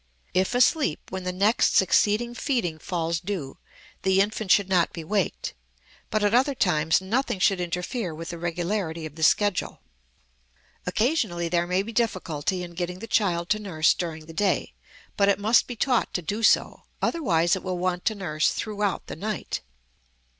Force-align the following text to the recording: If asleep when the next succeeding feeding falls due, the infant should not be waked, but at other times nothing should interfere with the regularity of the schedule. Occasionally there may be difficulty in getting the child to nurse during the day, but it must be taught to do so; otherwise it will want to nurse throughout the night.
If 0.33 0.55
asleep 0.55 0.99
when 1.11 1.25
the 1.25 1.31
next 1.31 1.75
succeeding 1.75 2.33
feeding 2.33 2.79
falls 2.79 3.19
due, 3.19 3.59
the 4.01 4.19
infant 4.19 4.49
should 4.49 4.67
not 4.67 4.91
be 4.91 5.03
waked, 5.03 5.53
but 6.09 6.23
at 6.23 6.33
other 6.33 6.55
times 6.55 7.01
nothing 7.01 7.37
should 7.37 7.61
interfere 7.61 8.11
with 8.15 8.29
the 8.31 8.39
regularity 8.39 9.05
of 9.05 9.13
the 9.13 9.21
schedule. 9.21 9.79
Occasionally 10.87 11.49
there 11.49 11.67
may 11.67 11.83
be 11.83 11.91
difficulty 11.93 12.63
in 12.63 12.71
getting 12.73 12.97
the 12.97 13.05
child 13.05 13.47
to 13.49 13.59
nurse 13.59 13.93
during 13.93 14.25
the 14.25 14.33
day, 14.33 14.73
but 15.17 15.29
it 15.29 15.37
must 15.37 15.67
be 15.67 15.75
taught 15.75 16.11
to 16.15 16.23
do 16.23 16.41
so; 16.41 16.81
otherwise 16.99 17.55
it 17.55 17.61
will 17.61 17.77
want 17.77 18.03
to 18.05 18.15
nurse 18.15 18.51
throughout 18.53 19.05
the 19.05 19.15
night. 19.15 19.61